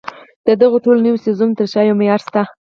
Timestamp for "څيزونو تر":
1.23-1.65